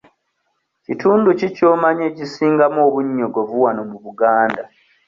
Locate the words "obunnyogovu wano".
2.87-3.81